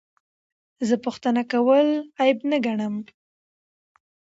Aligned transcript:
زه 0.87 0.95
پوښتنه 1.05 1.41
کول 1.51 1.87
عیب 2.21 2.39
نه 2.51 2.57
ګڼم. 2.65 2.95